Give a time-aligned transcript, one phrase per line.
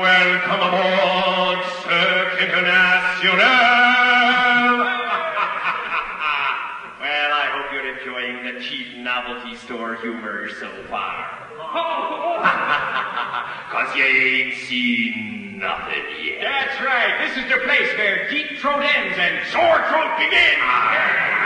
[0.00, 3.36] Welcome aboard, Cirque International.
[6.96, 11.28] well, I hope you're enjoying the cheap novelty store humor so far.
[13.70, 16.44] Cause you ain't seen nothing yet.
[16.44, 17.28] That's right.
[17.28, 20.60] This is the place where deep throat ends and sore throat begins.
[20.60, 21.39] Ah.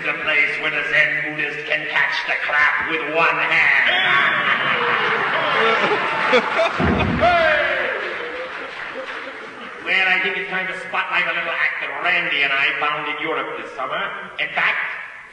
[0.00, 4.80] Is the place where the Zen Buddhist can catch the clap with one hand.
[9.84, 13.12] Well, I think it's time to spotlight a little act that Randy and I found
[13.12, 14.00] in Europe this summer.
[14.40, 14.80] In fact,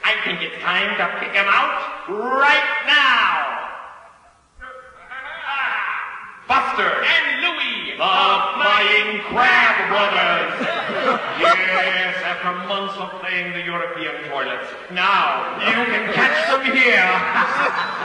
[0.04, 3.72] I think it's time to pick him out right now.
[6.52, 7.96] Buster And Louie.
[7.96, 10.77] the Flying Crab Brothers.
[11.40, 14.68] Yes, after months of playing the European toilets.
[14.92, 17.08] Now, you can catch them here.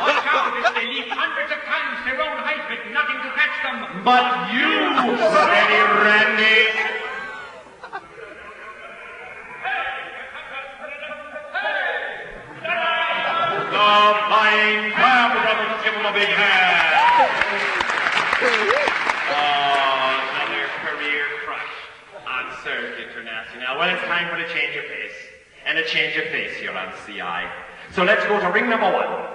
[0.02, 0.54] Watch out.
[0.62, 4.04] If they leap hundreds of tons their own height with nothing to catch them.
[4.04, 6.70] But you, steady Randy.
[13.72, 13.88] The
[14.28, 15.32] Flying Crab
[15.82, 16.92] give them a big hand.
[18.42, 21.74] Oh, another career crush
[22.26, 22.44] on
[23.22, 23.78] Cirque International.
[23.78, 25.16] Well, it's time for a change of pace.
[25.66, 27.48] And a change of pace here on CI.
[27.94, 29.28] So let's go to ring number one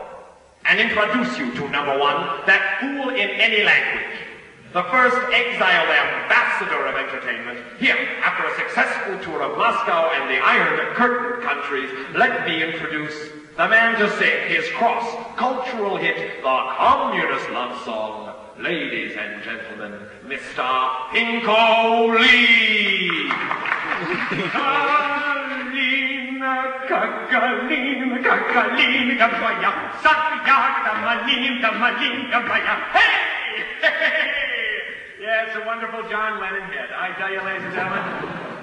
[0.65, 4.19] and introduce you to number one, that fool in any language.
[4.73, 7.59] The first exiled ambassador of entertainment.
[7.79, 13.29] Here, after a successful tour of Moscow and the Iron Curtain countries, let me introduce
[13.55, 18.35] the man to sing his cross-cultural hit, the communist love song.
[18.59, 20.65] Ladies and gentlemen, Mr.
[21.11, 23.56] Pinko Lee.
[24.07, 24.87] Kakalina,
[26.87, 29.71] kakalina, gabaya.
[30.01, 30.59] Sakya,
[31.03, 32.75] malin, malin, gabaya.
[32.95, 33.19] Hey!
[35.19, 36.89] Yeah, it's a wonderful John Lennon hit.
[36.95, 38.03] I tell you, ladies and gentlemen,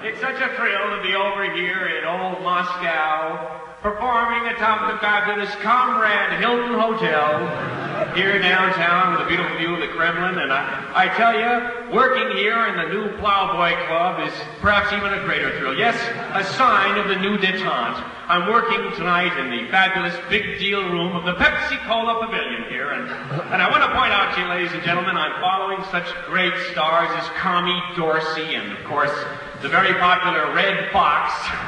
[0.01, 5.53] it's such a thrill to be over here in old Moscow, performing atop the fabulous
[5.61, 7.84] Comrade Hilton Hotel
[8.15, 10.39] here downtown with a beautiful view of the Kremlin.
[10.39, 15.13] And I, I tell you, working here in the new Plowboy Club is perhaps even
[15.13, 15.77] a greater thrill.
[15.77, 15.95] Yes,
[16.33, 18.03] a sign of the new detente.
[18.27, 22.89] I'm working tonight in the fabulous big deal room of the Pepsi Cola Pavilion here.
[22.89, 23.07] And,
[23.53, 26.53] and I want to point out to you, ladies and gentlemen, I'm following such great
[26.71, 29.13] stars as Connie Dorsey and, of course,
[29.61, 31.33] the very popular Redd Foxx.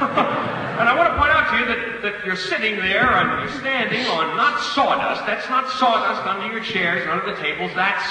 [0.78, 3.58] and I want to point out to you that, that you're sitting there and you're
[3.60, 5.26] standing on not sawdust.
[5.26, 7.72] That's not sawdust under your chairs and under the tables.
[7.74, 8.04] That's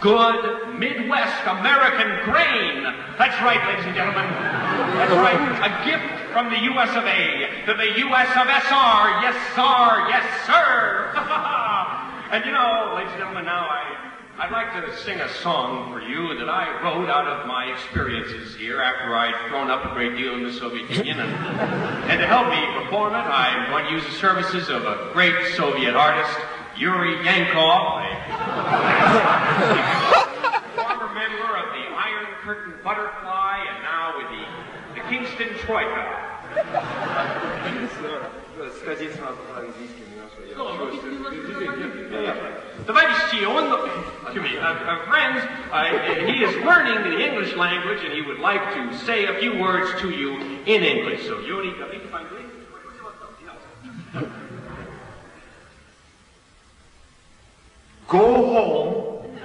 [0.00, 2.82] good Midwest American grain.
[3.16, 4.26] That's right, ladies and gentlemen.
[4.98, 5.38] That's right.
[5.38, 9.00] A gift from the US of A to the US of SR.
[9.22, 10.08] Yes, sir.
[10.10, 11.12] Yes, sir.
[12.34, 14.01] and you know, ladies and gentlemen, now I.
[14.38, 18.56] I'd like to sing a song for you that I wrote out of my experiences
[18.56, 21.20] here after I'd grown up a great deal in the Soviet Union.
[21.20, 21.30] And,
[22.10, 25.54] and to help me perform it, I'm going to use the services of a great
[25.54, 26.34] Soviet artist,
[26.78, 28.08] Yuri Yankov,
[30.00, 34.46] a former member of the Iron Curtain Butterfly, and now with the,
[34.94, 36.32] the Kingston Troika
[38.81, 40.41] Сказать сразу по-английски немножко.
[40.49, 41.17] Я Ну, чувствую.
[42.87, 43.65] Товарищи, он,
[44.25, 45.85] excuse me, uh, uh, friends, uh,
[46.25, 49.89] he is learning the English language and he would like to say a few words
[50.01, 51.27] to you in English.
[51.27, 52.57] So, Yuri, говорите по-английски?
[58.07, 59.37] Go home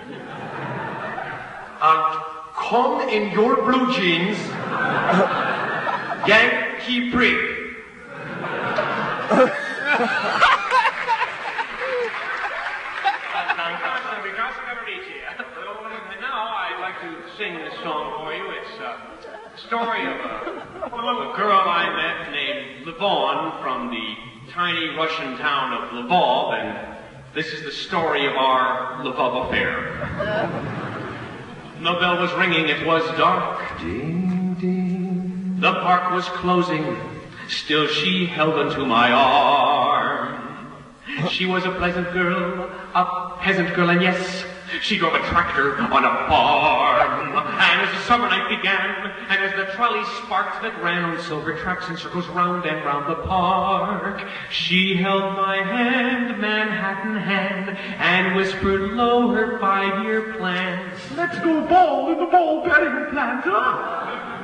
[1.83, 2.23] and
[2.55, 4.39] come in your blue jeans,
[6.27, 7.56] Yankee Prig.
[17.38, 18.50] sing this song for you.
[18.50, 25.74] It's a story of a, girl I met named Levon from the tiny Russian town
[25.74, 26.98] of Lvov, and
[27.36, 30.10] this is the story of our Lvov affair.
[31.78, 33.80] The bell was ringing, it was dark.
[33.80, 35.58] Ding, ding.
[35.60, 36.98] The park was closing,
[37.48, 40.74] still she held onto my arm.
[41.30, 44.46] She was a pleasant girl, a peasant girl, and yes,
[44.82, 47.36] she drove a tractor on a farm.
[47.38, 51.58] And as the summer night began, and as the trolley sparked that ran on silver
[51.58, 58.36] tracks in circles round and round the park, she held my hand, Manhattan hand, and
[58.36, 61.00] whispered low her five-year plans.
[61.16, 64.37] Let's go ball in the ball betting plant, huh?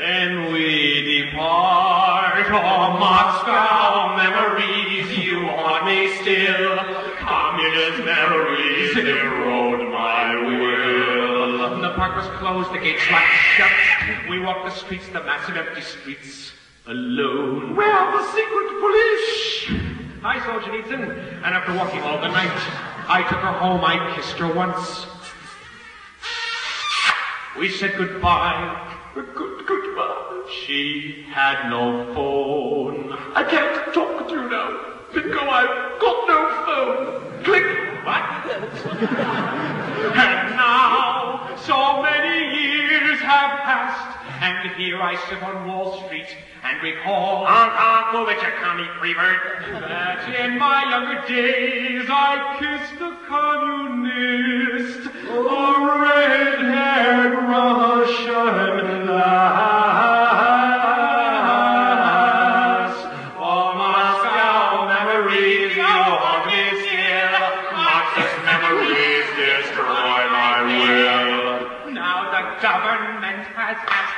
[0.00, 6.78] Then we depart, oh Moscow memories, you haunt me still.
[7.18, 11.82] Communist memories erode my will.
[11.82, 13.26] The park was closed, the gates locked
[13.58, 13.70] shut.
[14.30, 16.52] We walked the streets, the massive empty streets,
[16.86, 17.76] alone.
[17.76, 19.84] Where are the secret police?
[20.24, 21.10] I saw Janithan,
[21.44, 22.48] and after walking all the night,
[23.06, 23.84] I took her home.
[23.84, 25.04] I kissed her once.
[27.58, 28.89] We said goodbye.
[29.14, 29.34] Good,
[29.66, 30.46] goodbye.
[30.64, 33.12] She had no phone.
[33.34, 34.70] I can't talk to you now.
[35.12, 37.42] Bingo, I've got no phone.
[37.44, 37.66] Click.
[38.04, 38.24] What?
[40.16, 46.28] and now, so many years have passed, and here I sit on Wall Street
[46.62, 49.40] and recall Honk, honk, move it, you commie freebird.
[49.88, 55.38] that in my younger days I kissed a communist, a
[56.00, 57.19] red-haired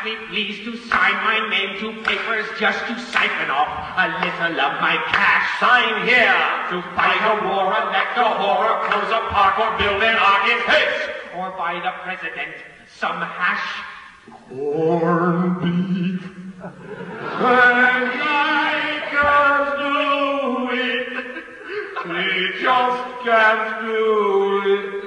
[0.02, 4.60] asked me please to sign my name to papers just to siphon off a little
[4.60, 5.60] of my cash.
[5.60, 6.34] Sign here
[6.70, 10.58] to fight a war, elect a horror, close a park, or build an ark in
[10.70, 11.10] haste.
[11.36, 12.54] Or buy the president
[12.98, 13.84] some hash.
[14.48, 16.24] Corned beef.
[16.62, 21.12] And I can't do it.
[22.08, 25.02] We just can't do it.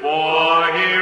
[0.00, 0.97] For he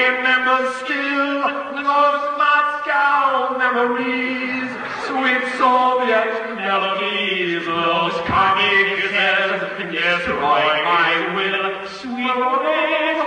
[0.00, 1.42] remembers still
[1.76, 4.70] those Moscow memories,
[5.06, 9.60] sweet Soviet melodies, those comic kisses,
[9.92, 13.18] destroy my will, sweet memories,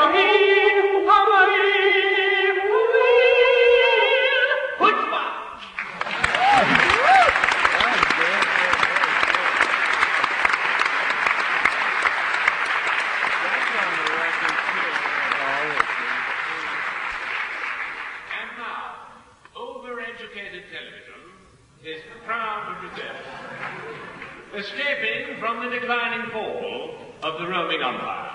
[25.63, 28.31] the declining fall of the Roman Empire.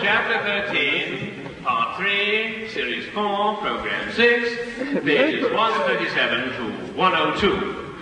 [0.00, 4.56] Chapter 13, Part 3, Series 4, Program 6,
[5.02, 7.92] pages 137 to 102.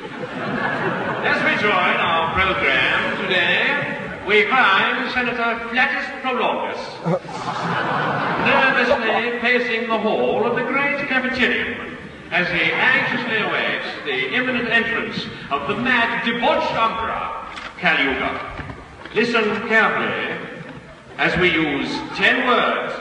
[1.24, 6.80] As we join our program today, we find Senator Flatus Prolongus
[8.44, 11.96] nervously pacing the hall of the great cafeterium
[12.30, 17.39] as he anxiously awaits the imminent entrance of the mad, debauched emperor,
[17.80, 18.38] Caliuga.
[19.14, 20.36] Listen carefully
[21.16, 22.92] as we use ten words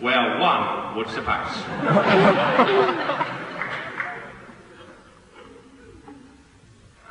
[0.00, 1.56] where one would suffice.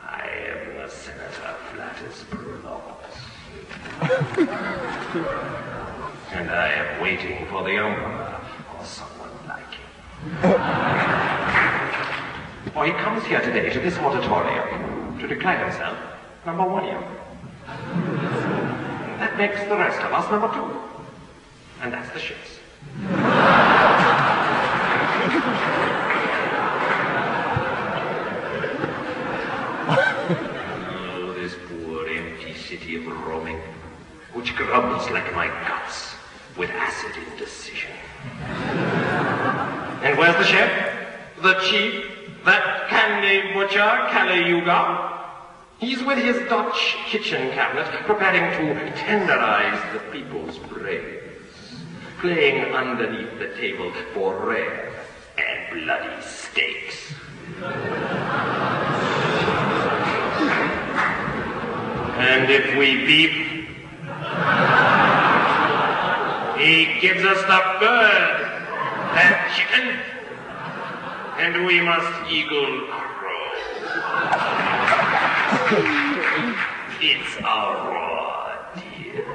[0.04, 2.26] I am the Senator Flatus
[6.34, 8.42] and I am waiting for the Emperor
[8.78, 9.88] or someone like him.
[12.74, 15.98] For he comes here today to this auditorium to declare himself
[16.46, 17.04] number one here.
[19.18, 20.80] That makes the rest of us number two.
[21.82, 22.60] And that's the ships.
[31.18, 33.60] Oh, this poor empty city of roaming,
[34.34, 36.14] which grumbles like my guts
[36.56, 37.92] with acid indecision.
[40.04, 40.72] and where's the chef?
[41.42, 42.12] The chief?
[42.46, 45.15] That candy butcher, Kaliyuga?
[45.86, 51.22] He's with his Dutch kitchen cabinet, preparing to tenderize the people's brains,
[52.20, 54.92] playing underneath the table for rare
[55.38, 57.14] and bloody steaks.
[62.18, 63.32] And if we beep,
[66.58, 68.42] he gives us the bird,
[69.14, 70.00] that chicken,
[71.38, 73.15] and we must eagle crow.
[75.68, 79.26] It's our raw deal.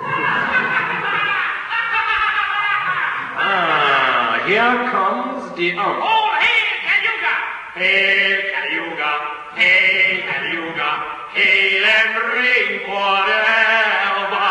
[3.35, 5.99] Ah, here comes the um.
[5.99, 7.35] Oh, hey, Caliuga!
[7.75, 9.13] Hail Cayuga,
[9.59, 10.91] hail Cayuga,
[11.35, 14.47] hail and reign forever.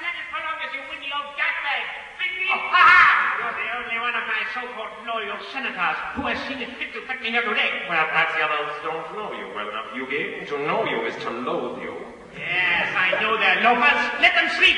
[0.00, 1.92] Flatus Prolongus, you windy old gasbag!
[2.24, 4.40] You're the only one of my
[5.36, 7.82] so-called senators who has seen it fit to put me here today.
[7.88, 10.46] Well, perhaps the others don't know you well enough, Yugi.
[10.48, 11.94] To know you is to loathe you.
[12.36, 14.20] Yes, I know they're loafers.
[14.20, 14.76] Let them sleep.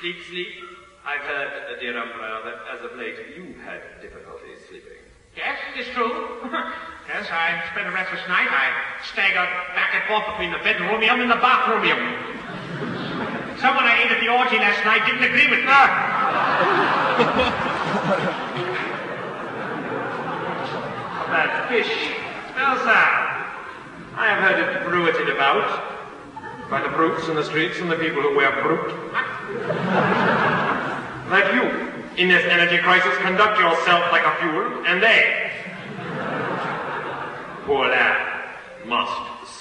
[0.00, 0.48] Sleep, sleep.
[1.04, 4.98] I've heard, dear Emperor, that as of late you've had difficulty sleeping.
[5.36, 6.38] Yes, it is true.
[7.08, 8.46] Yes, I spent a restless night.
[8.46, 8.70] I
[9.02, 11.82] staggered back and forth between the bedroom and the bathroom.
[13.58, 15.74] Someone I ate at the orgy last night didn't agree with me.
[21.68, 21.90] Fish
[22.52, 23.32] smells that.
[24.16, 25.92] I have heard it bruited about
[26.68, 28.92] by the brutes in the streets and the people who wear brute.
[31.30, 31.62] like you,
[32.16, 35.50] in this energy crisis, conduct yourself like a fuel, and they,
[37.64, 38.44] poor lad,
[38.86, 39.12] must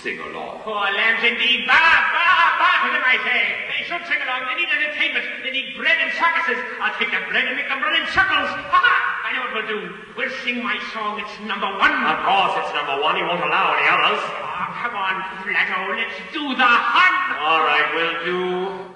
[0.01, 0.59] sing along.
[0.63, 1.65] Poor lambs indeed.
[1.67, 3.39] Bah, bah, bah to them, I say.
[3.39, 3.49] Eh?
[3.69, 4.41] They should sing along.
[4.49, 5.25] They need entertainment.
[5.43, 6.59] They need bread and circuses.
[6.81, 8.49] I'll take the bread and make them run in circles.
[8.49, 9.00] Ha ha!
[9.31, 9.95] I know what we'll do.
[10.17, 11.23] We'll sing my song.
[11.23, 11.95] It's number one.
[12.03, 13.15] Of course it's number one.
[13.15, 14.19] He won't allow any others.
[14.43, 15.95] Ah, come on, Flatto.
[15.95, 17.39] Let's do the hunt.
[17.39, 18.90] All right, we'll do